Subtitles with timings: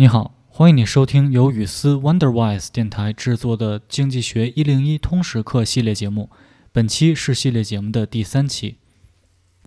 [0.00, 6.30] 你好，欢迎你收听由雨思 Wonderwise 电台制作的经济学一零一通识课系列节目。
[6.70, 8.76] 本期是系列节目的第三期。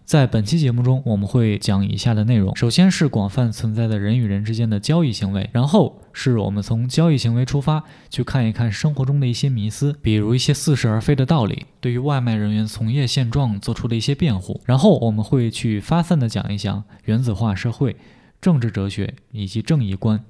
[0.06, 14.62] 在本期节目中，我们会讲以下的内容：首先是广泛存在的人与人之间的交易行为，然后是我们从交易行为出发去看一看生活中的一些迷思，比如一些似是而非的道理，对于外卖人员从业现状做出的一些辩护。
[14.64, 17.98] 然后我们会去发散的讲一讲原子化社会。
[18.41, 20.25] 政治哲学以及正义观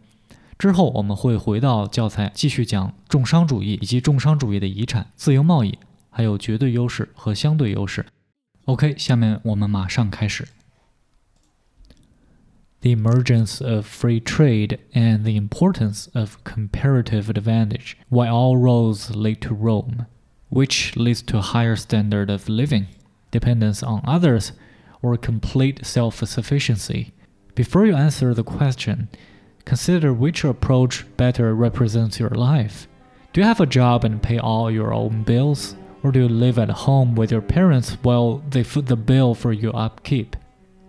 [0.58, 8.06] 之后，我们会回到教材，继续讲重商主义以及重商主义的遗产、自由贸易，还有绝对优势和相对优势。
[8.64, 10.48] OK，下面我们马上开始。
[12.80, 19.54] The emergence of free trade and the importance of comparative advantage, why all roads lead to
[19.54, 20.06] Rome,
[20.50, 22.86] which leads to a higher standard of living,
[23.30, 24.50] dependence on others,
[25.00, 27.12] or complete self-sufficiency.
[27.53, 29.09] Before you answer the question,
[29.65, 32.87] consider which approach better represents your life.
[33.33, 35.75] Do you have a job and pay all your own bills?
[36.03, 39.53] Or do you live at home with your parents while they foot the bill for
[39.53, 40.35] your upkeep?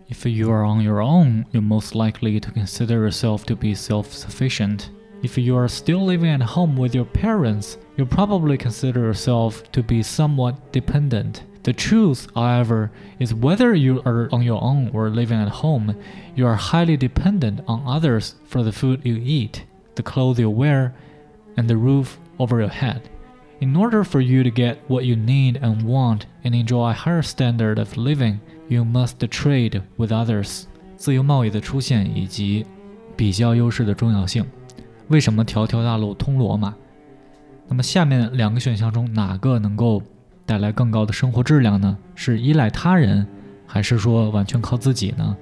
[0.08, 4.12] If you are on your own, you're most likely to consider yourself to be self
[4.12, 4.90] sufficient.
[5.22, 9.82] If you are still living at home with your parents, you probably consider yourself to
[9.82, 11.44] be somewhat dependent.
[11.63, 15.95] The truth, however, is whether you are on your own or living at home,
[16.35, 20.93] you are highly dependent on others for the food you eat, the clothes you wear,
[21.57, 23.01] and the roof over your head.
[23.59, 27.21] In order for you to get what you need and want and enjoy a higher
[27.21, 30.67] standard of living, you must trade with others.
[30.95, 32.65] 自由贸易的出现以及
[33.15, 34.45] 比较优势的重要性。
[35.09, 36.73] 为什么条条大路通罗马？
[37.67, 40.01] 那么下面两个选项中哪个能够
[40.52, 41.96] 带来更高的生活质量呢？
[42.14, 43.26] 是依赖他人，
[43.66, 45.34] 还是说完全靠自己呢？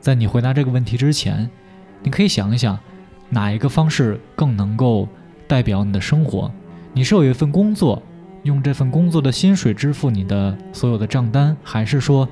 [0.00, 1.50] 在你回答这个问题之前，
[2.02, 2.78] 你可以想一想，
[3.28, 5.06] 哪一个方式更能够
[5.46, 6.50] 代表你的生活？
[6.94, 8.02] 你是有一份工作，
[8.44, 12.26] 用这份工作的薪水支付你的所有的账单，还是说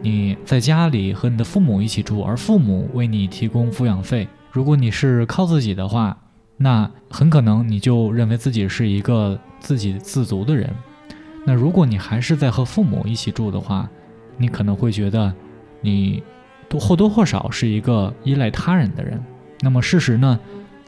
[0.00, 4.26] 你在家里和你的父母一起住，而父母为你提供抚养费？
[4.50, 6.16] 如果你是靠自己的话，
[6.56, 10.72] 那很可能你就认为自己是一个自给自足的人。
[11.46, 13.88] 那如果你还是在和父母一起住的话，
[14.36, 15.32] 你可能会觉得
[15.80, 16.20] 你
[16.68, 19.22] 多或多或少是一个依赖他人的人。
[19.60, 20.38] 那么事实呢，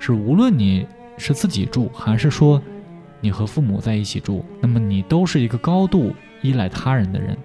[0.01, 0.85] 是无论你
[1.17, 2.61] 是自己住，还是说
[3.21, 7.39] 你和父母在一起住，那么你都是一个高度依赖他人的人，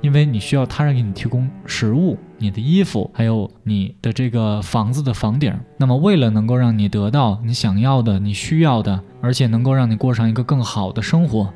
[0.00, 5.52] 因为你需要他人给你提供食物、你的衣服，还有你的这个房子的房顶。
[5.76, 11.52] 那么为了能够让你得到你想要的、你需要的，而且能够让你过上一个更好的生活。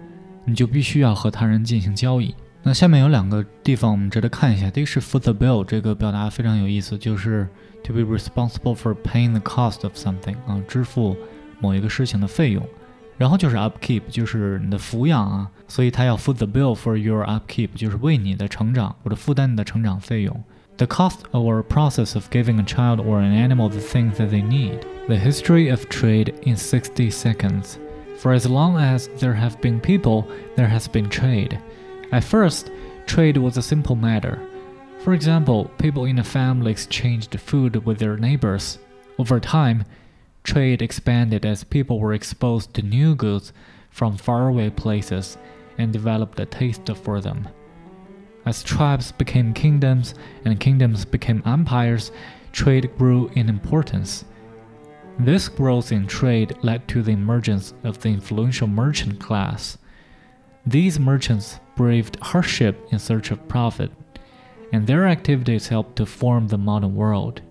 [0.47, 2.33] 你就必须要和他人进行交易。
[2.63, 4.69] 那下面有两个地方我们值得看一下。
[4.69, 7.47] 第一是 foot the bill，这个表达非常有意思，就是
[7.83, 11.15] to be responsible for paying the cost of something 啊，支付
[11.59, 12.65] 某一个事情的费用。
[13.17, 20.43] 然后就是 upkeep，就是你的抚养啊，所以他要 foot the bill for your upkeep，就是为你的成长或者负担你的成长费用。
[20.77, 24.79] The cost or process of giving a child or an animal the things that they need.
[25.07, 27.75] The history of trade in 60 seconds.
[28.18, 31.58] For as long as there have been people, there has been trade.
[32.10, 32.70] At first,
[33.06, 34.40] trade was a simple matter.
[35.04, 38.78] For example, people in a family exchanged food with their neighbors.
[39.18, 39.84] Over time,
[40.42, 43.52] trade expanded as people were exposed to new goods
[43.90, 45.38] from faraway places
[45.78, 47.48] and developed a taste for them.
[48.44, 50.14] As tribes became kingdoms
[50.44, 52.10] and kingdoms became empires,
[52.50, 54.24] trade grew in importance.
[55.19, 59.77] This growth in trade led to the emergence of the influential merchant class.
[60.65, 63.91] These merchants braved hardship in search of profit,
[64.71, 67.41] and their activities helped to form the modern world.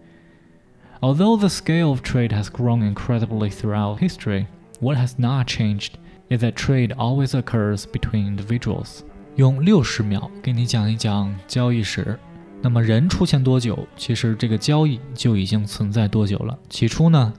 [1.00, 4.47] Although the scale of trade has grown incredibly throughout history,
[4.81, 5.99] what has not changed
[6.31, 9.03] is that trade always occurs between individuals.
[9.37, 12.19] 用六十秒给你讲一讲交易史。
[12.60, 16.56] 那么人出现多久，其实这个交易就已经存在多久了。
[16.69, 17.33] 起初呢，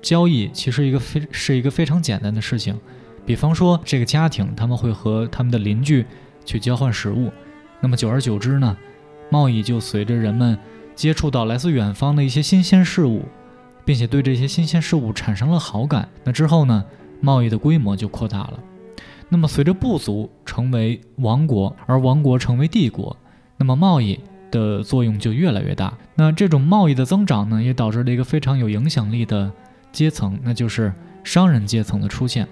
[0.00, 2.78] 交易其实一个非是一个非常简单的事情，
[3.26, 6.06] 比方说这个家庭他们会和他们的邻居
[6.44, 7.32] 去交换食物，
[7.80, 8.76] 那么久而久之呢，
[9.30, 10.56] 贸易就随着人们
[10.94, 13.24] 接触到来自远方的一些新鲜事物，
[13.84, 16.84] 并且对这些新鲜事物产生了好感，那之后呢，
[17.20, 18.60] 贸易的规模就扩大了。
[19.28, 23.16] 那么随着部族成为王国，而王国成为帝国，
[23.56, 24.18] 那么贸易
[24.50, 25.92] 的作用就越来越大。
[26.14, 29.52] 那这种贸易的增长呢，也导致了一个非常有影响力的。
[29.92, 30.92] 阶层，那就是
[31.24, 32.46] 商人阶层的出现。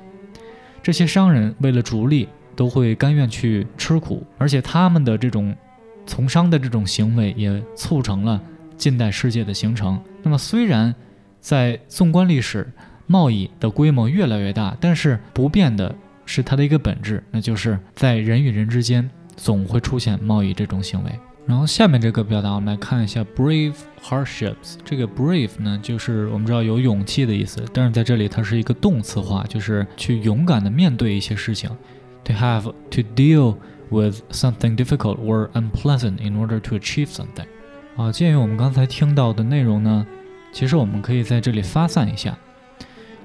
[0.83, 5.55] 这些商人为了逐利，都会甘愿去吃苦，而且他们的这种
[6.07, 8.41] 从商的这种行为，也促成了
[8.77, 10.01] 近代世界的形成。
[10.23, 10.95] 那么，虽然
[11.41, 12.73] 在纵观历史，
[13.07, 15.95] 贸易的规模越来越大，但是不变的
[16.25, 21.11] 是它的一个本质，那就是在人与人之间总会出现贸易这种行为。
[21.47, 24.75] 然后下面这个表达，我们来看一下 brave hardships。
[24.85, 31.71] 这个 brave 呢，就是我们知道有勇气的意思，但是在这里它是一个动词化，就是去勇敢的面对一些事情。
[32.25, 33.59] To have to deal
[33.89, 37.47] with something difficult or unpleasant in order to achieve something。
[37.97, 40.05] 啊，鉴于我们刚才听到的内容呢，
[40.53, 42.37] 其实我们可以在这里发散一下。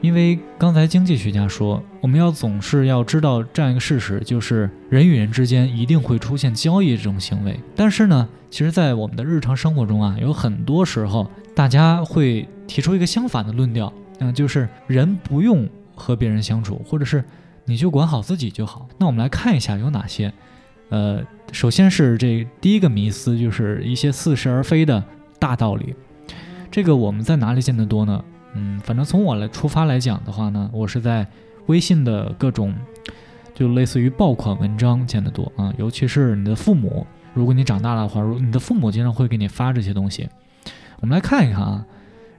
[0.02, 7.60] 因为刚才经济学家说，我们要总是要知道这样一个事实，就是人与人之间一定会出现交易这种行为。
[7.76, 17.24] 但是呢，其实，在我们的日常生活中啊，有很多时候大家会提出一个相反的论调，嗯，就是人不用和别人相处，或者是
[17.66, 18.88] 你就管好自己就好。
[18.98, 20.34] 那我们来看一下有哪些。
[20.90, 21.22] 呃，
[21.52, 25.02] 首先是这第一个迷思，就是一些似是而非的
[25.38, 25.94] 大道理。
[26.72, 28.24] 这个我们在哪里见得多呢？
[28.54, 31.26] 嗯，反正从我来出发来讲的话呢，我是在
[31.68, 32.74] 微信的各种，
[33.54, 40.28] 就类似于爆款文章见得多啊，尤其是你的父母，如果你长大了的话，如你的父母经常会给你发这些东西。
[41.00, 41.86] 我们来看一看啊，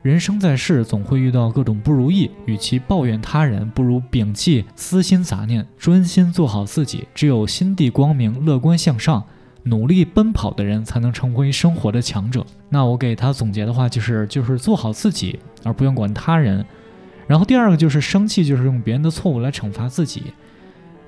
[0.02, 7.08] 人生在世总会遇到各种不如意，与其抱怨他人，不如摒弃私心杂念，专心做好自己。
[7.14, 9.24] 只有心地光明、乐观向上。
[9.64, 12.44] 努力奔跑的人才能成为生活的强者。
[12.68, 16.64] 那我给他总结的话就是，就是做好自己，而不用管他人。
[17.26, 20.24] 然后第二个就是生气，就是用别人的错误来惩罚自己。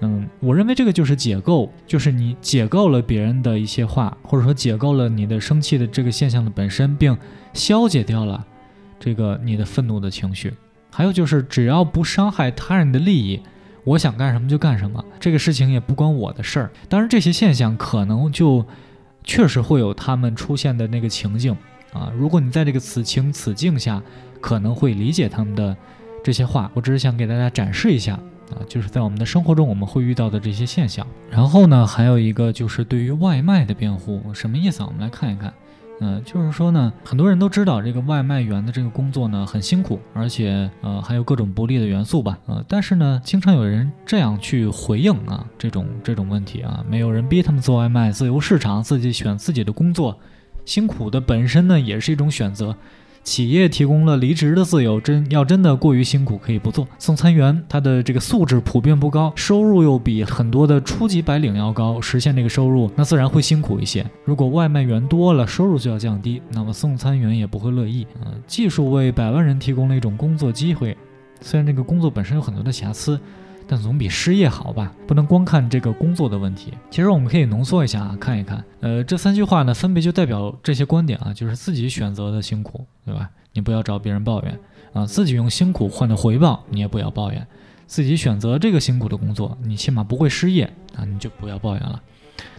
[0.01, 7.17] 嗯，我认为这个就是解构，就是你解构了别人的一些话，或者说解构了你的生气的这个现象的本身，并
[7.53, 8.45] 消解掉了
[9.01, 10.53] 这个你的愤怒的情绪。
[10.91, 13.41] 还有就是，只要不伤害他人的利益。
[13.85, 16.71] 我想干什么就干什么，这个事情也不关我的事儿。
[16.89, 18.65] 当然，这些现象可能就
[19.23, 21.55] 确实会有他们出现的那个情境
[21.93, 22.11] 啊。
[22.17, 24.03] 如果你在这个此情此境下，
[24.41, 25.77] 可能会理解他们的
[26.23, 26.71] 这些话。
[26.75, 28.15] 我只是想给大家展示一下
[28.51, 31.07] 啊，就是在我们的生活中我们会遇到的这些现象。
[31.31, 34.87] 然后呢，还有一个就是对于外卖的辩护，什么意思啊？
[34.87, 35.53] 我们来看一看。
[36.07, 50.19] 嗯，就是说呢，很多人都知道这个外卖员的这个工作呢很辛苦，而且呃还有各种不利的元素吧，呃，但是呢，经常有人这样去回应啊，这种这种问题啊，没有人逼他们做外卖，自由市场，自己选自己的工作，
[50.67, 52.77] 辛苦的本身呢也是一种选择。
[53.25, 56.87] 企业提供了离职的自由，真要真的过于辛苦，可以不做。
[56.99, 64.05] 送餐员他的这个素质普遍不高，收入又比很多的初级白领要高，实现这个收入，那自然会辛苦一些。
[64.25, 68.07] 如果外卖员多了，收入就要降低，那么送餐员也不会乐意。
[68.25, 70.95] 嗯，技术为百万人提供了一种工作机会，
[71.41, 73.19] 虽然这个工作本身有很多的瑕疵。
[73.67, 74.93] 但总比失业好吧？
[75.07, 76.73] 不能光看这个工作的问题。
[76.91, 78.63] 其实我们可以浓缩一下啊，看一看。
[78.81, 83.31] 呃，这三句话呢，分别就代表这些观点啊，就是自己选择的辛苦，对吧？
[83.53, 84.59] 你不要找别人抱怨
[84.93, 87.47] 啊，自己用辛苦换的回报，你也不要抱怨。
[87.87, 90.65] 自己选择这个辛苦的工作，你起码不会失业
[90.97, 92.03] 啊，你就不要抱怨了。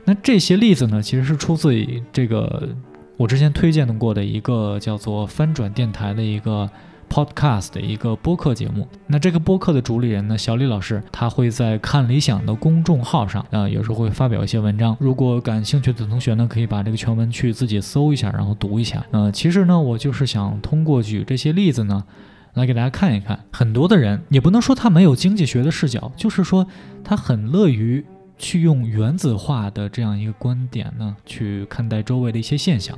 [0.05, 2.69] 那这些例子呢，其实是出自于这个
[3.17, 6.69] 我之前推荐的过的一个叫做翻转电台的一个。
[7.09, 14.95] Podcast 的一个播客节目，那这个播客的主理人呢，小李老师，他会在看理想的公众号上啊，有时候会发表一些文章。
[14.99, 19.05] 如果感兴趣的同学呢，可以把这个全文去自己搜一下，然后读一下。
[19.11, 22.03] 呃，其实呢，我就是想通过举这些例子呢，
[22.53, 26.67] 来给大家看一看，很多的人也不能说他没有经济学的视角，就是说
[27.03, 28.05] 他很乐于
[28.37, 32.97] 去用原子化的这样一个观点呢，去看待周围的一些现象。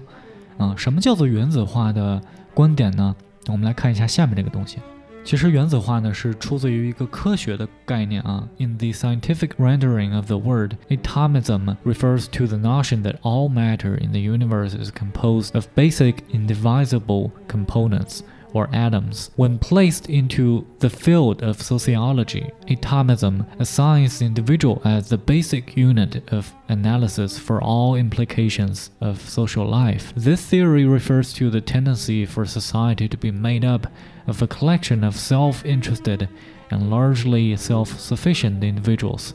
[0.57, 2.19] 啊，什么叫做原子化的
[2.55, 3.15] 观点呢？
[3.48, 4.78] 我们来看一下下面这个东西。
[5.24, 8.48] 其实原子化呢是出自于一个科学的概念啊。
[8.58, 14.10] In the scientific rendering of the word, atomism refers to the notion that all matter in
[14.10, 18.22] the universe is composed of basic indivisible components
[18.57, 19.29] or atoms.
[19.35, 26.27] When placed into the field of sociology, atomism assigns the individual as the basic unit
[26.33, 30.11] of analysis for all implications of social life.
[30.15, 33.85] This theory refers to the tendency for society to be made up
[34.25, 36.27] of a collection of self interested
[36.71, 39.33] and largely self sufficient individuals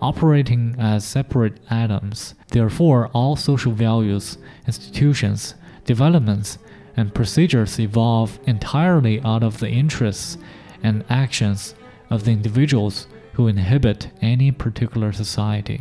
[0.00, 2.34] operating as separate atoms.
[2.48, 4.36] Therefore, all social values,
[4.66, 6.58] institutions, developments,
[6.96, 10.36] and procedures evolve entirely out of the interests
[10.82, 11.72] and actions
[12.08, 15.80] of the individuals who inhibit any particular society。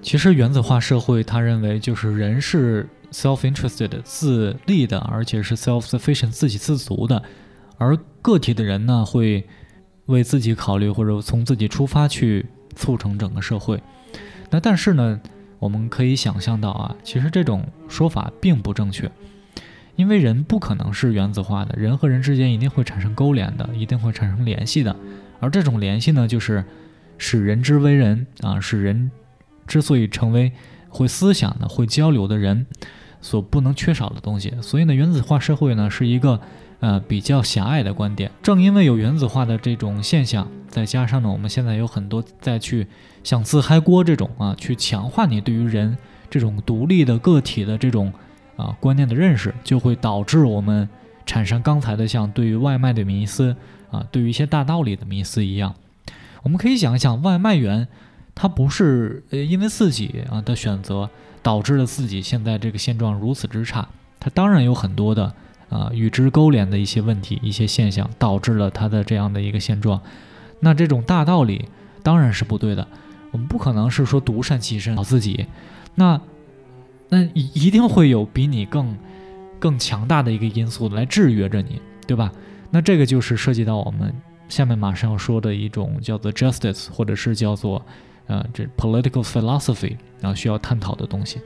[0.00, 7.22] 其实原子化社会，他认为就是人是 self-interested 自利的，而且是 self-sufficient 自给自足的，
[7.78, 9.44] 而个体的人呢会
[10.06, 13.82] 为自己考虑，或者从自己出发去促成整个社会。
[14.50, 15.20] 那但是呢，
[15.58, 19.10] 我们可以想象到啊，其实这种说法并不正确。
[19.98, 24.94] 因为人不可能是原子化的，人和人之间一定会产生勾连的，一定会产生联系的。
[25.40, 26.64] 而这种联系呢，就是
[27.18, 29.10] 使人之为人啊，使人
[29.66, 30.52] 之所以成为
[30.88, 32.64] 会思想的、会交流的人
[33.20, 34.54] 所不能缺少的东西。
[34.62, 36.40] 所以呢，原子化社会呢是一个
[36.78, 38.30] 呃比较狭隘的观点。
[38.40, 42.86] 正因为有原子化的这种现象，再加上呢，我们现在有很多再去
[43.24, 45.98] 像自嗨锅这种啊，去强化你对于人
[46.30, 48.12] 这种独立的个体的这种。
[48.58, 50.88] 啊，观念的认识就会导致我们
[51.24, 53.54] 产生刚才的像对于外卖的迷思
[53.92, 55.74] 啊，对于一些大道理的迷思一样。
[56.42, 57.86] 我们可以想一想，外卖员
[58.34, 61.08] 他不是呃因为自己啊的选择
[61.40, 63.88] 导致了自己现在这个现状如此之差，
[64.18, 65.32] 他当然有很多的
[65.68, 70.00] 啊与之勾连的一些问题、一些现象导致了他的这样的一个现状。
[70.58, 71.68] 那这种大道理
[72.02, 72.88] 当然是不对的，
[73.30, 75.46] 我们不可能是说独善其身好自己。
[75.94, 76.20] 那。
[77.08, 78.96] 那一一定会有比你更
[79.58, 82.32] 更强大的一个因素来制约着你，对吧？
[82.70, 84.14] 那这个就是涉及到我们
[84.48, 87.84] 下面马上要说的一种叫做 justice，或者是叫做
[88.26, 91.40] 呃这 political philosophy，然后需要探讨的东西。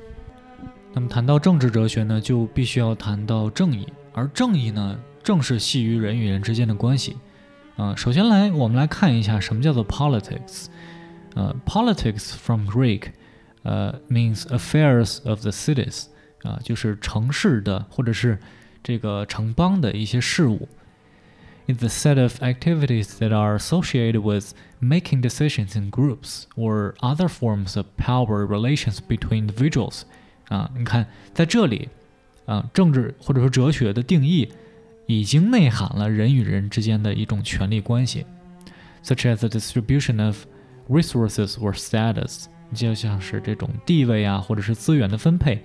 [0.93, 7.17] 那么谈到政治哲学呢，就必须要谈到正义，而正义呢，正是系于人与人之间的关系。
[7.77, 10.67] 啊，首先来我们来看一下什么叫做 politics。
[11.35, 13.05] 呃，politics from Greek。
[13.64, 16.06] 呃，means affairs of the cities，
[16.44, 18.40] 啊，就是城市的或者是
[18.82, 20.70] 这个城邦的一些事务。
[21.68, 27.76] It's the set of activities that are associated with making decisions in groups or other forms
[27.76, 30.04] of power relations between individuals。
[30.48, 31.90] 啊，你看在这里，
[32.46, 34.50] 啊，政治或者说哲学的定义
[35.08, 38.26] 已经内涵了人与人之间的一种权力关系，
[39.04, 40.46] such as the distribution of
[40.88, 42.46] resources or status。
[42.74, 45.62] 就像是这种地位啊，或者是资源的分配。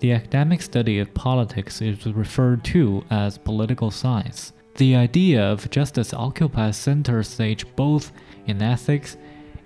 [0.00, 4.48] The academic study of politics is referred to as political science.
[4.76, 8.08] The idea of justice occupies center stage both
[8.46, 9.14] in ethics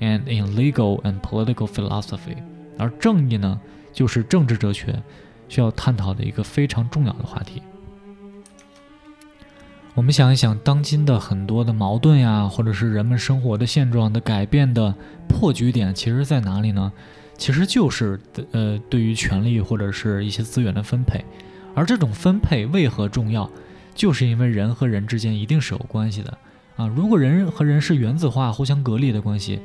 [0.01, 2.37] and in legal and political philosophy.
[2.77, 3.61] 而正义呢，
[3.93, 5.03] 就是政治哲学
[5.49, 7.63] 需要探讨的一个非常重要的话题。
[9.96, 14.94] 我们想一想，当今的很多的矛盾呀，或者是人们生活的现状的改变的
[15.28, 16.92] 破局点，其实在哪里呢？
[17.38, 18.20] 其实就是
[18.54, 21.24] 呃，对于权力或者是一些资源的分配。
[21.76, 23.48] 而这种分配为何重要？
[23.94, 26.36] 就是因为人和人之间一定是有关系的
[26.76, 26.88] 啊。
[26.88, 29.60] 如果人和人是原子化、互相隔离的关系，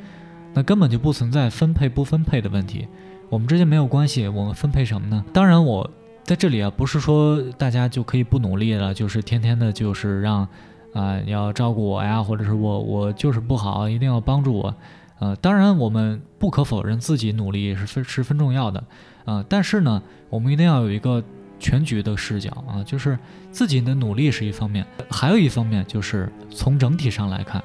[0.52, 2.87] 那根本就不存在分配不分配的问题。
[3.30, 5.25] 我们之间没有关系，我们分配什么呢？
[5.32, 5.90] 当然我。
[6.28, 10.47] 在这里啊，不是说大家就可以不努力了，就是天天的，就是让，
[10.92, 14.75] 啊，你要照顾我呀，或者是我我就是不好，一定要帮助我，
[15.20, 18.85] 呃，当然我们不可否认自己努力是分十分重要的，
[19.25, 21.25] 啊，但是呢，我们一定要有一个
[21.58, 23.18] 全局的视角啊，就是
[23.50, 27.64] 自己的努力是一方面，还有一方面就是从整体上来看，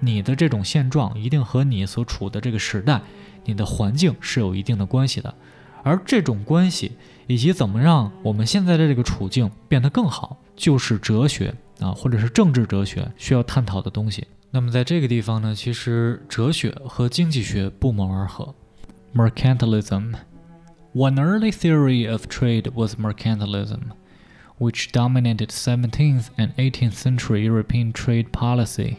[0.00, 3.00] 你的这种现状一定和你所处的这个时代、
[3.46, 5.34] 你的环境是有一定的关系的，
[5.83, 6.93] 而这种关系。
[7.27, 14.27] 以及怎么让我们现在的这个处境变得更好，就是哲学啊，或者是政治哲学需要探讨的东西。
[14.51, 18.53] 那么在这个地方呢，其实哲学和经济学不谋而合。
[19.15, 20.13] Mercantilism.
[20.93, 23.79] One early theory of trade was mercantilism,
[24.59, 28.97] which dominated 17th and 18th century European trade policy.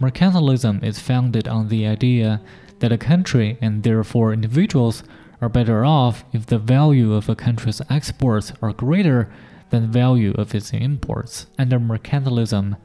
[0.00, 2.40] Mercantilism is founded on the idea
[2.78, 5.02] that a country and therefore individuals
[5.41, 9.31] are better off if the value of a country's exports are greater
[9.69, 11.47] than the value of its imports.
[11.57, 12.77] Under mercantilism,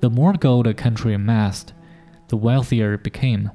[0.00, 1.72] the more gold a country amassed,
[2.28, 3.50] the wealthier it became.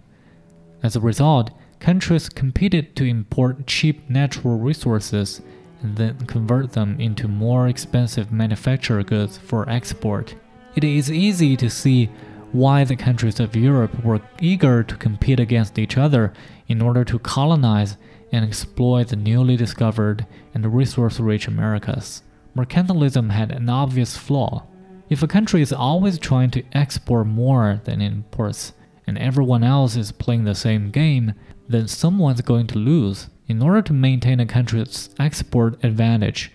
[0.81, 5.41] As a result, countries competed to import cheap natural resources
[5.81, 10.35] and then convert them into more expensive manufactured goods for export.
[10.75, 12.09] It is easy to see
[12.51, 16.33] why the countries of Europe were eager to compete against each other
[16.67, 17.97] in order to colonize
[18.33, 22.23] and exploit the newly discovered and resource rich Americas.
[22.57, 24.65] Mercantilism had an obvious flaw.
[25.09, 28.73] If a country is always trying to export more than it imports,
[29.05, 31.33] and everyone else is playing the same game,
[31.67, 33.29] then someone's going to lose.
[33.47, 36.51] In order to maintain a country's export advantage,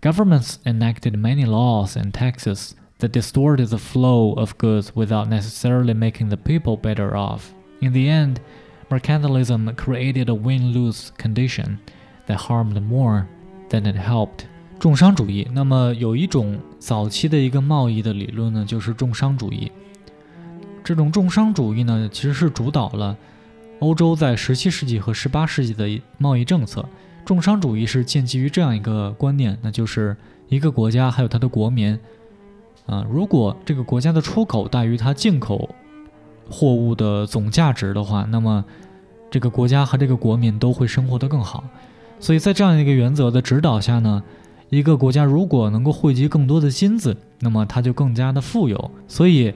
[0.00, 6.30] governments enacted many laws and taxes that distorted the flow of goods without necessarily making
[6.30, 7.52] the people better off.
[7.80, 8.40] In the end,
[8.88, 11.78] mercantilism created a win-lose condition
[12.26, 13.26] that harmed more
[13.68, 14.46] than it helped。
[14.78, 19.70] 重商主义，那么有一种早期的一个贸易的理论呢，就是重商主义。
[20.84, 23.16] 这种重商主义呢，其实是主导了
[23.80, 26.88] 欧洲在17世纪和18世纪的贸易政策，
[27.24, 30.16] 重商主义是建基于这样一个观念，那就是
[30.48, 31.98] 一个国家还有它的国民，
[32.86, 35.74] 啊，如果这个国家的出口大于它进口
[36.50, 38.64] 货物的总价值的话，那么
[39.30, 41.64] 这个国家和这个国民都会生活得更好。
[42.20, 44.22] 所以在这样一个原则的指导下呢，
[44.70, 48.90] 一个国家如果能够汇集更多的金子，那么它就更加的富有。
[49.06, 49.52] 所以，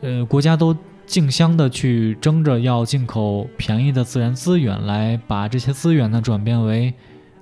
[0.00, 0.76] 呃，国家都。
[1.04, 6.94] 竞相的去争着要进口便宜的自然资源，来把这些资源呢转变为，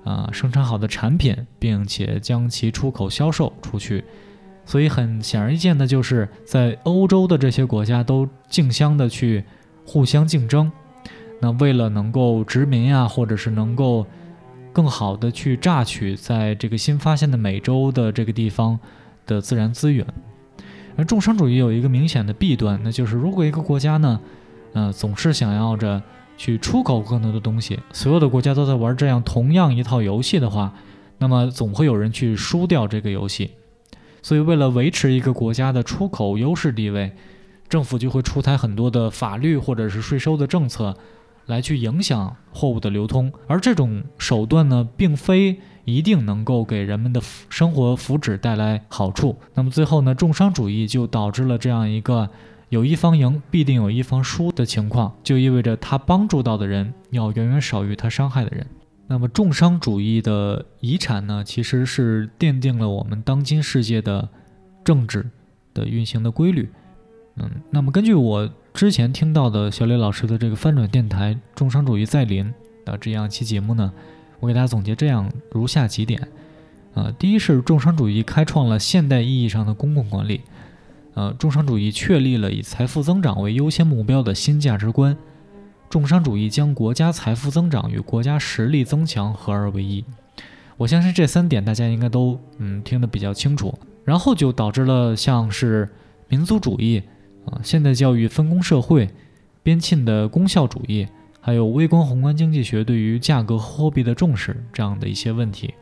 [0.03, 4.03] 啊生产好的产品，并且将其出口销售出去。
[4.65, 9.43] 所以很显而易见的就是，在欧洲的这些国家都竞相的去
[9.85, 10.71] 互相竞争。
[11.41, 14.05] 那为了能够殖民呀，或者是能够
[14.71, 18.79] 更好的去榨取在这个新发现的美洲的这个地方
[19.25, 20.05] 的自然资源。
[20.95, 24.19] 而重商主义有一个明显的弊端，那就是如果一个国家呢，
[24.73, 26.01] 呃，总是想要着
[26.37, 30.73] 去出口更多的东西，所有的国家都在玩这样同样一套游戏的话，
[31.17, 33.51] 那么总会有人去输掉这个游戏。
[34.21, 37.11] 所以，为了维持一个国家的出口优势地位，
[37.67, 40.95] 政府就会出台很多的法律或者是税收的政策。
[41.47, 49.35] 来去影响货物的流通，而这种手段呢，并非一定能够给人们的生活福祉带来好处。
[49.55, 52.29] 那么最后呢，重商主义就导致了这样一个
[52.69, 58.65] 有一方赢必定有一方输的情况，就意味着他帮助到的人要远远少于他伤害的人。
[59.11, 64.29] 那么重商主义的遗产呢，其实是奠定了我们当今世界的
[64.85, 65.29] 政治
[65.73, 66.69] 的运行的规律。
[67.35, 68.49] 嗯，那么根据我。
[68.73, 72.45] 之前听到的小李老师的这个翻转电台《重商主义再临》
[72.85, 73.91] 的这样一期节目呢，
[74.39, 76.25] 我给大家总结这样如下几点。
[76.93, 80.39] 呃，第一是重商主义开创了现代意义上的公共管理。
[81.15, 85.17] 呃，重商主义确立了以财富增长为优先目标的新价值观。
[85.91, 90.03] 重商主义将国家财富增长与国家实力增强合二为一。
[90.77, 93.77] 我相信这三点大家应该都嗯听得比较清楚。
[94.03, 95.87] 然后就导致了像是
[96.27, 97.03] 民族主义。
[97.45, 99.09] 啊，现代教育分工社会、
[99.63, 101.07] 边沁的功效主义，
[101.39, 105.73] 还有微观宏观经济学对于价格货币的重视这样的一些问题。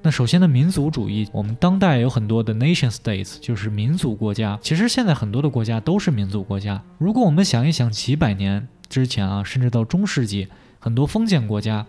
[0.00, 4.58] 那首先呢，民族主义，我们当代有很多的 nation states，就是民族国家。
[4.62, 6.82] 其实现在很多的国家都是民族国家。
[6.98, 11.86] 如果我们想一想几百年之前啊，甚至到中世纪，很多封建国家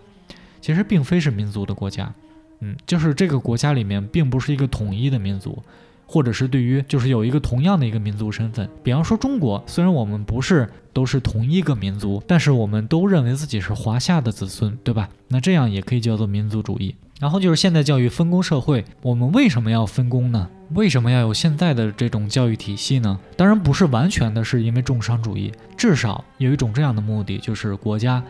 [0.60, 2.12] 其实并非是民族的国家，
[2.60, 5.62] 嗯，就是这个国家里面并不是一个统一的民族。
[6.06, 15.08] 或者是对于就是有一个同样的一个民族身份，比方说中国，虽然我们不是都是同一个民族，但是我们都认为自己是华夏的子孙，对吧？
[15.28, 16.94] 那这样也可以叫做民族主义。
[17.20, 20.48] 然后就是现代教育分工社会，我们为什么要分工呢？
[20.70, 23.18] 为什么要有现在的这种教育体系呢？
[23.36, 28.22] 当然不是完全的是因为重商主义，至少有一种这样的目的，就是国家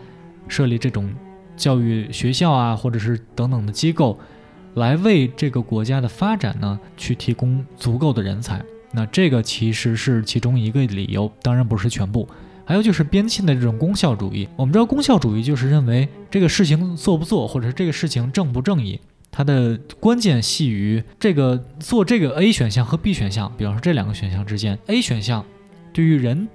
[0.49, 1.13] 设立这种
[1.57, 4.19] 教育学校啊，或者是等等的机构。
[4.75, 12.29] 来为这个国家的发展呢，去提供足够的人才，那这个其实是其中一个理由，当然不是全部。
[12.65, 18.99] 还有就是边沁的这种功效主义，我们知道功效主义就是认为这个事情做不做，或者是这个事情正不正义，
[19.31, 25.45] 它的关键系于这个做这个 A 选项和 B 选项，比方说这两个选项之间，A 选项
[25.93, 26.49] 对于人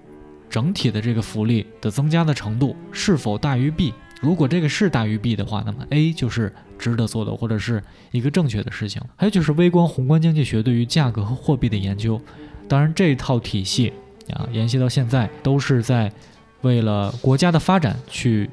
[0.49, 3.93] 整体的这个福利的增加的程度是否大于 B。
[4.21, 9.01] 如果这个是大于 B 的话，那么 A 就是值得做的，或者是一个正确的事情。
[9.15, 12.19] 还有就是微观宏观经济学对于价格和货币的研究，
[12.67, 13.93] 当然这套体系
[14.32, 16.10] 啊，沿袭到现在都是在
[16.62, 18.48] 为了国家的发展去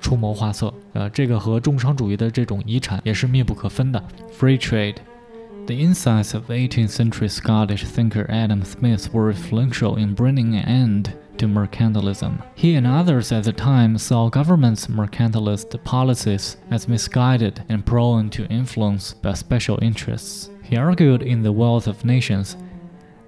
[0.00, 0.72] 出谋划策。
[0.92, 4.02] 呃，这个和重商主义的这种遗产也是密不可分的。
[4.38, 4.96] Free trade.
[5.66, 11.10] The insights of 18th century Scottish thinker Adam Smith were influential in bringing an end
[11.38, 12.34] to mercantilism.
[12.54, 18.44] He and others at the time saw government's mercantilist policies as misguided and prone to
[18.44, 20.50] influence by special interests.
[20.62, 22.56] He argued in The Wealth of Nations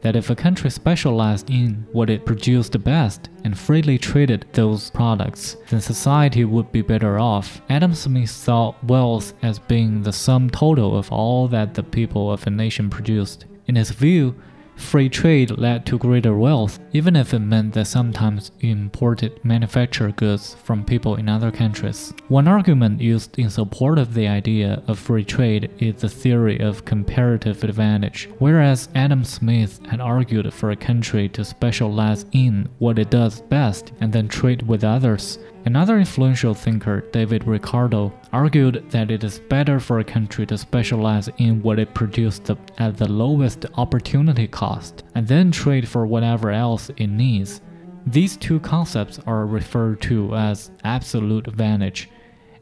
[0.03, 4.91] that if a country specialized in what it produced the best and freely traded those
[4.91, 7.61] products, then society would be better off.
[7.69, 12.45] Adam Smith saw wealth as being the sum total of all that the people of
[12.45, 13.45] a nation produced.
[13.67, 14.35] In his view,
[14.75, 20.15] Free trade led to greater wealth, even if it meant that sometimes you imported manufactured
[20.15, 22.13] goods from people in other countries.
[22.27, 26.85] One argument used in support of the idea of free trade is the theory of
[26.85, 28.29] comparative advantage.
[28.39, 33.91] Whereas Adam Smith had argued for a country to specialize in what it does best
[33.99, 39.78] and then trade with others, Another influential thinker, David Ricardo, argued that it is better
[39.78, 45.26] for a country to specialize in what it produced at the lowest opportunity cost and
[45.26, 47.60] then trade for whatever else it needs.
[48.06, 52.08] These two concepts are referred to as absolute advantage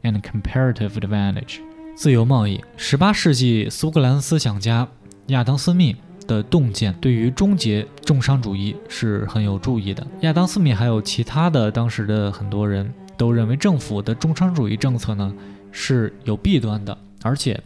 [0.03, 1.61] and comparative advantage。
[1.95, 2.61] 自由贸易。
[2.75, 4.87] 十八世纪苏格兰思想家
[5.27, 5.95] 亚当·斯密
[6.26, 10.06] 的洞见对于终结重商主义是很有注意的。
[10.20, 15.34] 亚当·斯密还有其他的当时的很多人都认为政府的重商主义政策呢
[15.70, 17.62] 是有弊端的，而且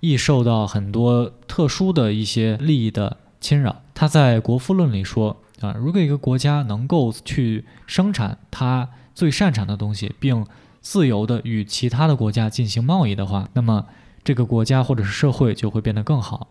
[0.00, 3.82] 易受到很多特殊的一些利益的侵扰。
[3.94, 10.44] 他在《国富论》里说啊，如果一个国家能够去生产它最擅长的东西，并
[10.80, 13.86] 自由的与其他的国家进行贸易的话，那么
[14.22, 16.48] 这个国家或者是社会就会变得更好。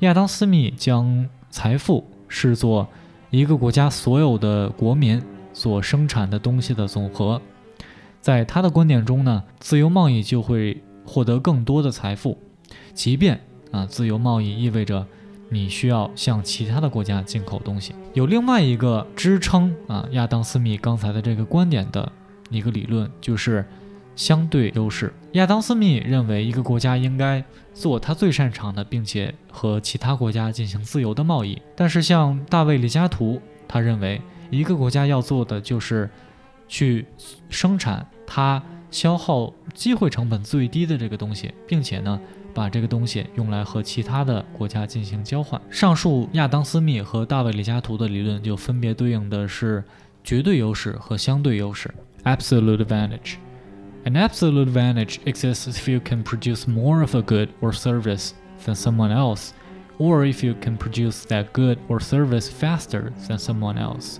[0.00, 2.86] 亚当·斯密将财富视作
[3.30, 5.20] 一个国家所有的国民
[5.52, 7.40] 所生产的东西的总和，
[8.20, 12.38] 在他的观点中呢，自由贸易就会获得更多的财富，
[12.94, 13.40] 即便
[13.72, 15.04] 啊，自由贸易意味着
[15.48, 17.94] 你需要向其他的国家进口东西。
[18.14, 22.10] 有另外一个支撑啊，亚当·斯密刚才的这个观点的。
[22.50, 23.62] 一个理论就是
[24.18, 25.14] 相对优势。
[25.34, 31.62] 亚当·斯密认为，一个国家应该做他最擅长的，并且和其他国家进行自由的贸易。
[31.76, 36.10] 但是，像大卫·李嘉图，他认为一个国家要做的就是
[36.66, 37.06] 去
[37.48, 42.20] 生产它消耗机会成本最低的这个东西，并且呢，
[42.52, 45.60] 把这个东西用来和其他的国家进行交换。
[45.70, 49.84] 上述亚当·斯密和大卫·李嘉图的理论就分别对应的是
[50.24, 51.94] 绝对优势和相对优势。
[52.24, 53.36] Absolute advantage.
[54.08, 58.32] An absolute advantage exists if you can produce more of a good or service
[58.64, 59.52] than someone else,
[59.98, 64.18] or if you can produce that good or service faster than someone else.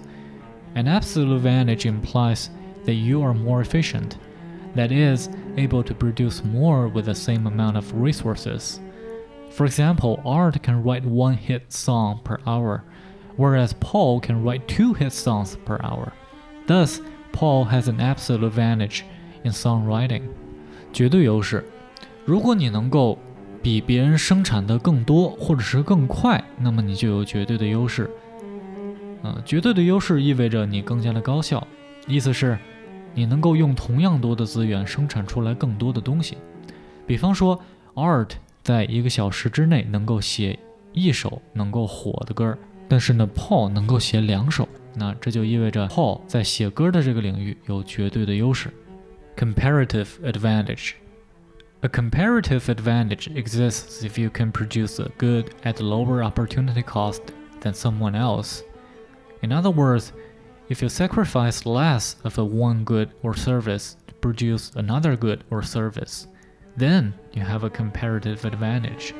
[0.75, 2.51] An absolute advantage implies
[2.85, 4.19] that you are more efficient,
[4.75, 8.81] that is, able to produce more with the same amount of resources.
[9.49, 12.85] For example, Art can write one hit song per hour,
[13.37, 16.13] whereas Paul can write two hit songs per hour.
[16.67, 17.01] Thus,
[17.33, 19.07] Paul has an absolute advantage
[19.43, 20.23] in songwriting，
[20.93, 21.65] 绝对优势。
[22.25, 23.19] 如果你能够
[23.63, 28.11] 比别人生产的更多，或者是更快，那么你就有绝对的优势。
[29.23, 31.67] 嗯，绝对的优势意味着你更加的高效，
[32.07, 32.57] 意思是，
[33.15, 36.39] 你能够用同样多的资源生产出来更多的东西。
[37.07, 37.59] 比方说
[37.95, 38.31] ，Art
[38.63, 40.59] 在一个小时之内能够写
[40.93, 44.69] 一首能够火的歌，但是呢，Paul 能够写两首。
[44.95, 48.73] 那这就意味着 Paul 在写歌的这个领域有绝对的优势。
[49.39, 50.97] Comparative advantage.
[51.85, 57.23] A comparative advantage exists if you can produce a good at a lower opportunity cost
[57.61, 58.65] than someone else.
[59.43, 60.13] In other words,
[60.69, 65.63] if you sacrifice less of a one good or service to produce another good or
[65.63, 66.27] service,
[66.77, 69.15] then you have a comparative advantage.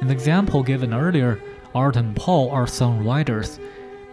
[0.00, 1.38] In the example given earlier,
[1.74, 3.60] Art and Paul are songwriters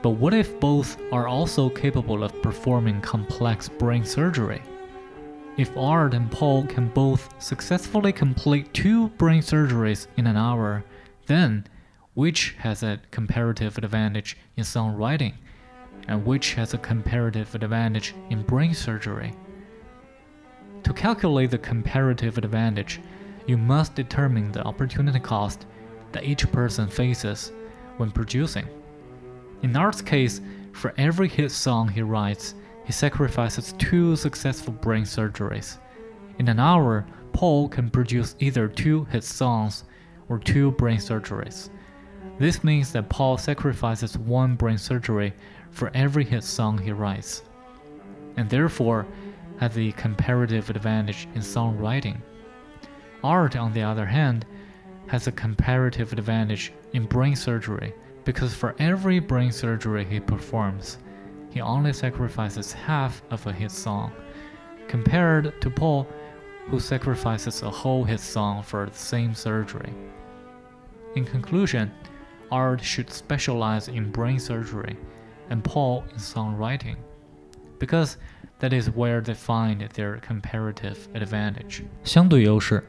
[0.04, 4.62] but what if both are also capable of performing complex brain surgery?
[5.56, 10.84] If Art and Paul can both successfully complete two brain surgeries in an hour,
[11.28, 11.68] then
[12.16, 15.34] which has a comparative advantage in songwriting,
[16.08, 19.32] and which has a comparative advantage in brain surgery?
[20.86, 23.00] To calculate the comparative advantage,
[23.46, 25.68] you must determine the opportunity cost
[26.14, 27.52] that each person faces
[27.98, 28.68] when producing.
[29.62, 35.78] In Art's case, for every hit song he writes, he sacrifices two successful brain surgeries.
[36.40, 39.86] In an hour, Paul can produce either two hit songs
[40.30, 41.70] or two brain surgeries.
[42.40, 45.34] This means that Paul sacrifices one brain surgery
[45.72, 47.44] for every hit song he writes,
[48.38, 49.06] and therefore
[49.60, 52.22] has the comparative advantage in songwriting.
[53.24, 54.46] Art, on the other hand,
[55.08, 57.94] has a comparative advantage in brain surgery
[58.26, 60.98] because for every brain surgery he performs,
[61.53, 64.13] he only sacrifices half of a hit song,
[64.87, 66.07] compared to Paul,
[66.69, 69.93] who sacrifices a whole hit song for the same surgery.
[71.17, 71.91] In conclusion,
[72.51, 74.97] Art should specialize in brain surgery
[75.51, 76.97] and Paul in songwriting,
[77.79, 78.19] because
[78.59, 81.85] that is where they find their comparative advantage.
[82.05, 82.85] 相对优势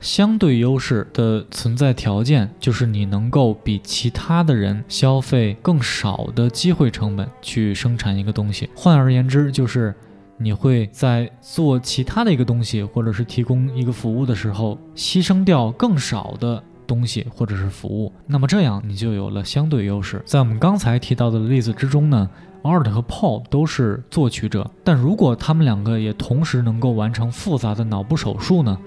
[0.00, 8.70] 相对优势的存在条件就是你能够比其他的人消费更少的机会成本去生产一个东西。
[8.76, 9.92] 换而言之，就是
[10.36, 18.12] 你会在做其他的一个东西或者是提供一个服务的时候，牺牲掉更少的东西或者是服务。
[18.26, 20.22] 那么这样你就有了相对优势。
[20.24, 22.30] 在我们刚才提到的例子之中呢
[22.62, 28.78] ，Art 和 Paul 都是作曲者，但如果他们两个也同时能够完成复杂的脑部手术呢？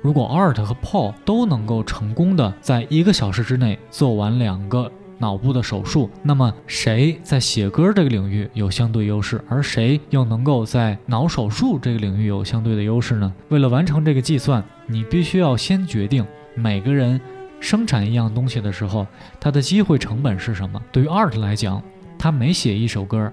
[0.00, 13.34] 如果 Art 和 Paul 都能够成功的在一个小时之内做完两个脑部的手术，那么谁在写歌这个领域有相对优势，而谁又能够在脑手术这个领域有相对的优势呢？
[13.48, 17.20] 为了完成这个计算，你必须要先决定每个人
[17.58, 19.04] 生产一样东西的时候，
[19.40, 20.80] 它的机会成本是什么。
[20.92, 21.82] 对于 Art 来讲，
[22.16, 23.32] 他每写一首歌，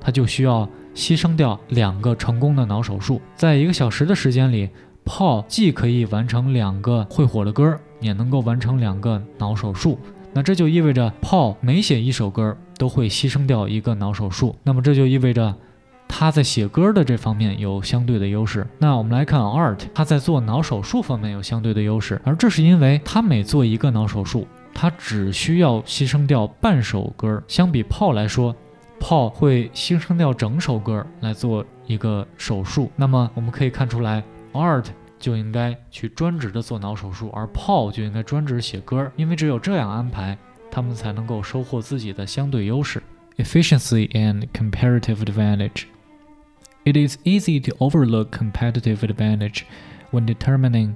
[0.00, 4.70] 他就需要牺牲掉两个成功的脑手术，在一个小时的时间里。
[5.06, 9.98] Paul 既可以完成两个会火的歌，也能够完成两个脑手术。
[10.32, 14.56] 那这就意味着 Paul 每写一首歌都会牺牲掉一个脑手术。
[14.64, 15.54] 那么这就意味着
[16.08, 18.66] 他在写歌的这方面有相对的优势。
[18.78, 27.42] 那我们来看 Art，他在做脑手术方面有相对的优势，而这是因为他每做一个脑手术，他只需要牺牲掉半首歌。
[27.46, 28.54] 相比 Paul 来说
[29.00, 32.90] ，Paul 会牺牲掉整首歌来做一个手术。
[32.96, 34.22] 那么我们可以看出来。
[34.55, 34.87] Art
[35.19, 40.37] 就应该去专职的做脑手术，而 Paul 就应该专职写歌，因为只有这样安排，
[40.69, 43.01] 他们才能够收获自己的相对优势。
[43.37, 45.85] Efficiency and comparative advantage.
[46.83, 49.63] It is easy to overlook competitive advantage
[50.11, 50.95] when determining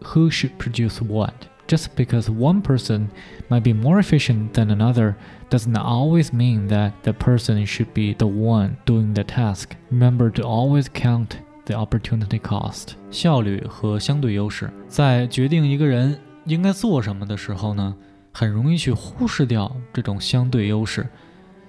[0.00, 1.34] who should produce what.
[1.68, 3.08] Just because one person
[3.48, 5.16] might be more efficient than another
[5.50, 9.74] doesn't always mean that the person should be the one doing the task.
[9.90, 17.95] Remember to always count The opportunity cost，效率和相对优势，在决定一个人应该做什么的时候呢，
[18.31, 21.07] 很容易去忽视掉这种相对优势。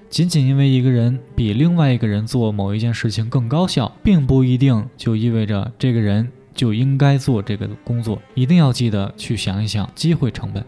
[0.09, 8.21] 仅仅因为一个人比另外一个人做某一件事情更高效，并不一定就意味着这个人就应该做这个工作。
[8.35, 10.65] 一定要记得去想一想机会成本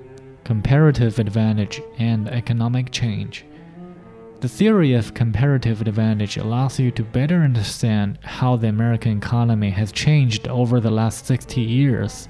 [0.47, 3.41] ，comparative advantage and economic change。
[4.45, 10.49] The theory of comparative advantage allows you to better understand how the American economy has changed
[10.49, 12.29] over the last 60 years.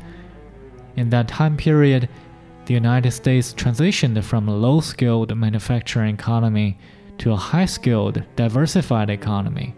[0.95, 2.09] In that time period,
[2.67, 6.79] the United States transitioned from a low skilled manufacturing economy
[7.19, 9.75] to a high skilled, diversified economy.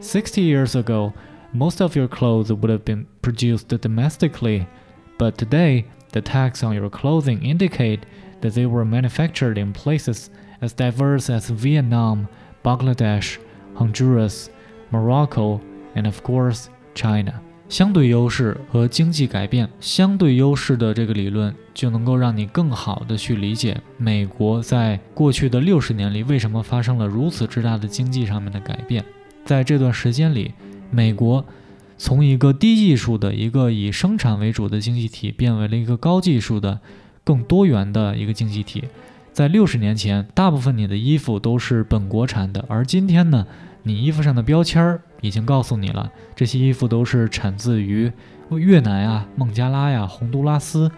[0.00, 1.12] 60 years ago,
[1.52, 4.66] most of your clothes would have been produced domestically,
[5.18, 8.06] but today, the tags on your clothing indicate
[8.40, 12.26] that they were manufactured in places as diverse as Vietnam,
[12.62, 13.36] Bangladesh,
[13.76, 14.46] Honduras,
[14.90, 15.60] Morocco,
[15.94, 17.34] and of course China。
[17.68, 29.04] 相对优势和经济改变，相对优势的这个理论就能够让你更好的去理解美国在过去的六十年里为什么发生了如此之大的经济上面的改变。
[29.44, 30.54] 在这段时间里，
[30.90, 31.44] 美国
[31.98, 36.80] 从一个低技术的一个以生产为主的经济体，变为了一个高技术的、
[37.22, 38.84] 更多元的一个经济体。
[39.37, 43.47] 在六十年前，大部分你的衣服都是本国产的，而今天呢，
[43.81, 48.11] 你衣服上的标签儿已经告诉你了，这些衣服都是产自于
[48.51, 50.91] 越南呀、孟加拉呀、洪都拉斯、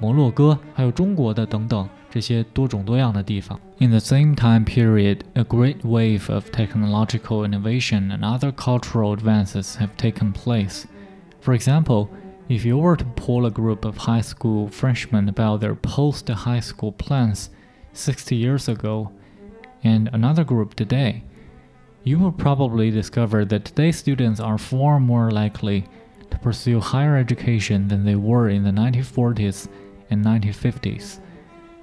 [0.00, 3.60] 摩洛哥，还有中国的等等这些多种多样的地方。
[3.78, 9.90] In the same time period, a great wave of technological innovation and other cultural advances have
[9.98, 10.84] taken place.
[11.42, 12.08] For example,
[12.48, 16.92] if you were to poll a group of high school freshmen about their post-high school
[16.92, 17.50] plans,
[17.97, 19.11] 60 years ago
[19.83, 21.23] and another group today,
[22.03, 25.85] you will probably discover that today's students are far more likely
[26.31, 29.67] to pursue higher education than they were in the 1940s
[30.09, 31.19] and 1950s.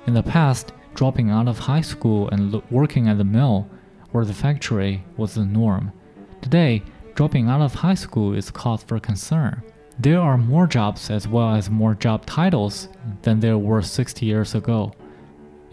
[0.07, 3.69] In the past, dropping out of high school and working at the mill
[4.13, 5.93] or the factory was the norm.
[6.41, 6.83] Today,
[7.15, 9.63] dropping out of high school is cause for concern.
[9.99, 12.89] There are more jobs as well as more job titles
[13.23, 14.93] than there were 60 years ago.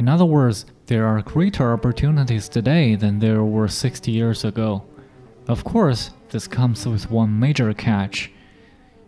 [0.00, 4.82] In other words, there are greater opportunities today than there were 60 years ago.
[5.46, 8.30] Of course, this comes with one major catch.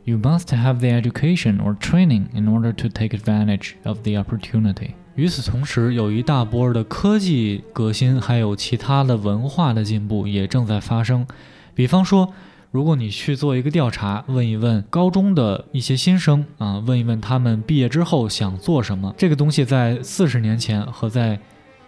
[0.04, 4.94] You must have the education or training in order to take advantage of the opportunity.
[5.16, 11.26] 与此同时，有一大波的科技革新，还有其他的文化的进步也正在发生。
[11.74, 12.32] 比方说，
[12.73, 21.39] 如果你去做一个调查，问一问高中的一些新生啊，问一问他们毕业之后想做什么，这个东西在四十年前和在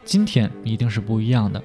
[0.03, 1.59] 今天一定是不一样的。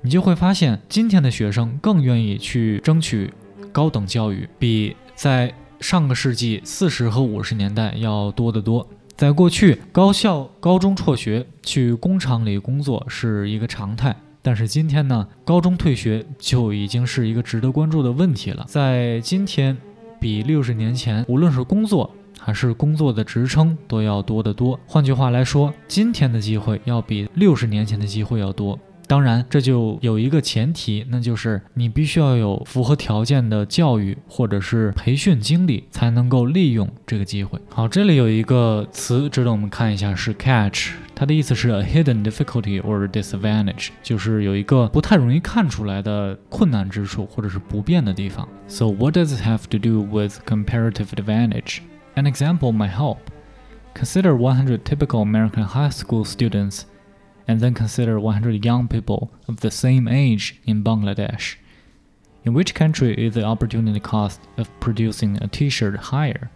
[0.00, 3.30] 你就会发现，今天的学生更愿意去争取
[3.70, 8.88] 高等教育，比在上个世纪四十和五十年代要多得多。
[9.14, 14.16] 在过去，高校高中辍学去工厂里工作是一个常态。
[14.48, 18.64] 但是今天呢，高中退学就已经是一个值得关注的问题了。
[18.66, 19.76] 在今天，
[20.18, 24.80] 比六十年前，无论是工作还是工作的职称都要多得多。
[24.86, 28.78] 换句话来说，今天的机会要比六十年前的机会要多。
[29.06, 37.58] 当然，这就有一个前提，那就是你必须要有符合条件的教育或者是培训经历，才能够利用这个机会。
[37.68, 48.47] 好，这里有一个词值得我们看一下，是 catch，它的意思是 a hidden difficulty or disadvantage，就是有一个不太容易看出来的困难之处或者是不便的地方。
[48.67, 51.79] So what does it have to do with comparative advantage?
[52.15, 53.17] An example might help.
[53.93, 56.85] Consider 100 typical American high school students
[57.47, 61.55] and then consider 100 young people of the same age in Bangladesh.
[62.45, 66.49] In which country is the opportunity cost of producing a t shirt higher?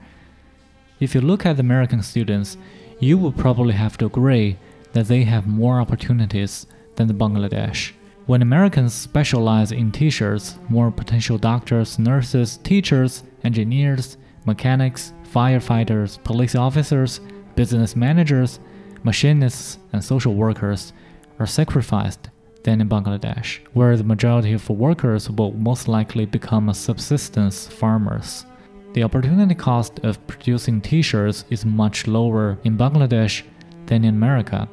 [0.99, 2.57] If you look at the American students,
[3.02, 4.56] you will probably have to agree
[4.92, 7.90] that they have more opportunities than the Bangladesh.
[8.26, 16.54] When Americans specialize in t shirts, more potential doctors, nurses, teachers, engineers, mechanics, firefighters, police
[16.54, 17.20] officers,
[17.56, 18.60] business managers,
[19.02, 20.92] machinists and social workers
[21.40, 22.30] are sacrificed
[22.62, 28.46] than in Bangladesh, where the majority of workers will most likely become subsistence farmers.
[28.94, 33.42] The opportunity cost of producing t shirts is much lower in Bangladesh
[33.86, 34.68] than in America,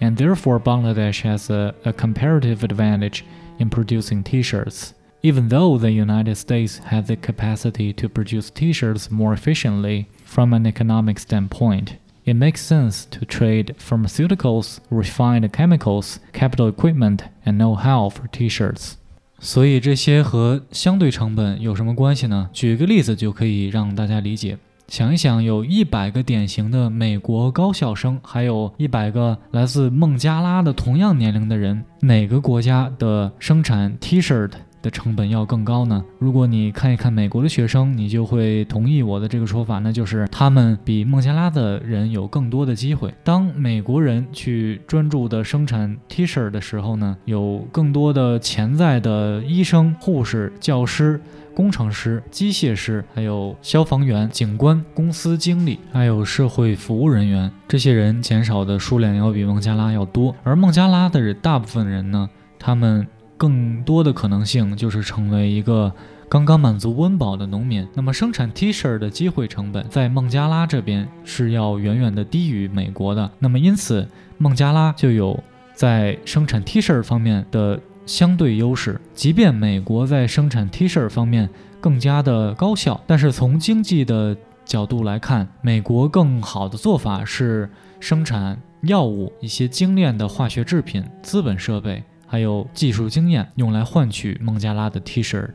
[0.00, 3.24] and therefore Bangladesh has a, a comparative advantage
[3.58, 4.94] in producing t shirts.
[5.22, 10.54] Even though the United States has the capacity to produce t shirts more efficiently from
[10.54, 18.08] an economic standpoint, it makes sense to trade pharmaceuticals, refined chemicals, capital equipment, and know-how
[18.10, 18.98] for T-shirts.
[19.40, 22.50] 所以这些和相对成本有什么关系呢？
[22.52, 24.58] 举个例子就可以让大家理解。
[24.86, 34.50] 想一想，有一百个典型的美国高校生，还有一百个来自孟加拉的同样年龄的人，哪个国家的生产 T-shirt
[34.82, 36.04] 的成本要更高呢？
[36.18, 43.12] 如果你看一看美国的学生，你就会同意我的这个说法，那就是他们比孟加拉的人有更多的机会。
[43.22, 51.20] 当美国人去专注的生产 T 恤的时候呢，有更多的潜在的医生、护士、教师、
[51.54, 60.34] 工程师、机械师，还有消防员、警官、公司经理，还有社会服务人员，这些人减少的数量要比孟加拉要多。
[60.42, 63.06] 而孟加拉的人大部分人呢，他们。
[63.40, 65.90] 更多的可能性就是成为一个
[66.28, 67.88] 刚刚满足温饱的农民。
[67.94, 73.30] 那么生产 T 恤的机会成本在孟加拉这边是要远远的低于美国的。
[73.38, 79.00] 那么因此，孟加拉就有在生产 T 恤方面的相对优势。
[79.14, 81.48] 即便美国在生产 T 恤方面
[81.80, 92.04] 更加的高效，但是从经济的角度来看，美国更好的做法是生产药物、一些精炼的化学制品、资本设备。
[92.30, 95.50] 还有技术经验用来换取孟加拉的 T-shirt。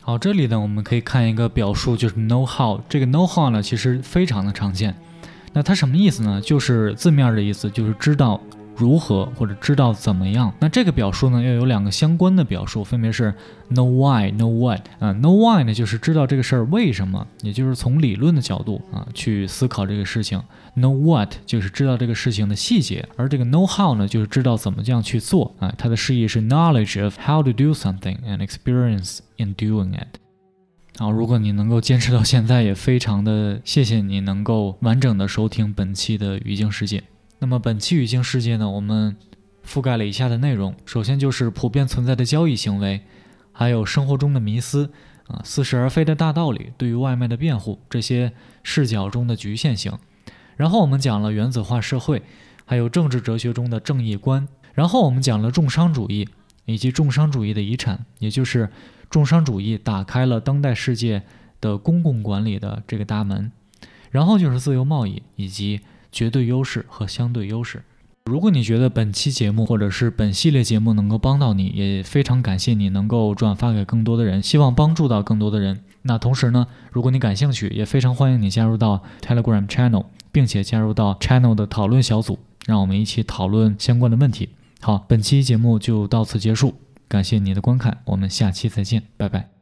[0.00, 2.80] 好，这里呢我们可以看一个表述，就是 know how。
[2.88, 4.94] 这个 know how 呢其实非常的常见。
[5.52, 6.40] 那它什么意思呢？
[6.40, 8.40] 就是字面的意思，就是知道。
[8.76, 10.52] 如何或者知道怎么样？
[10.60, 13.32] 那这个表述呢，要有两个相关的表述，分别是
[13.70, 14.80] know why、know what。
[14.98, 20.42] 啊，know why 呢，就是知道这个事儿为什么，也就是从理论的角度啊去思考这个事情。
[20.76, 25.72] know what 就是知道这个事情的细节，而这个 know how 呢，就是知道怎么这样去做啊。
[25.78, 30.18] 它的释义是 knowledge of how to do something and experience in doing it。
[30.96, 37.02] 好，如果你能够坚持到现在，也非常的谢谢你能够完整的收听本期的语境世界。
[37.40, 39.16] 那么本期语境世界呢，我们
[39.66, 43.02] 覆盖了以下的内容：首先就是普遍存在的交易行为，
[43.52, 44.90] 还有生活中的迷思
[45.26, 49.92] 啊，似是而非的大道理，对于外卖的辩护，这些视角中的局限性。
[50.56, 52.22] 然后我们讲了原子化社会，
[52.64, 54.48] 还有政治哲学中的正义观。
[54.72, 56.28] 然后我们讲了重商主义
[56.64, 58.70] 以及重商主义的遗产，也就是
[59.10, 61.22] 重商主义打开了当代世界
[61.60, 63.52] 的公共管理的这个大门。
[64.10, 65.80] 然后就是自由贸易以及。
[66.14, 67.82] 绝对优势和相对优势。
[68.26, 75.80] 如果你觉得本期节目或者是本系列节目能够帮到你，也非常感谢你能够转发给更多的人，希望帮助到更多的人。
[76.02, 84.50] 那同时呢，如果你感兴趣，也非常欢迎你加入到 Telegram Channel，并且加入到 Channel 的讨论小组，让我们一起讨论相关的问题。
[84.80, 86.74] 好，本期节目就到此结束，
[87.08, 89.53] 感谢你的观看，我们下期再见，拜拜。